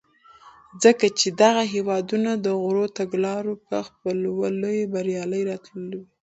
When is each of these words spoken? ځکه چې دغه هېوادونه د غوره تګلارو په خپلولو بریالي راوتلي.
ځکه 0.83 1.05
چې 1.19 1.27
دغه 1.41 1.63
هېوادونه 1.73 2.31
د 2.45 2.47
غوره 2.61 2.87
تګلارو 2.99 3.53
په 3.67 3.77
خپلولو 3.87 4.41
بریالي 4.93 5.41
راوتلي. 5.49 6.01